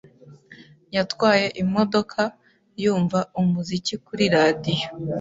[0.95, 2.21] Yatwaye imodoka,
[2.83, 4.87] yumva umuziki kuri radiyo.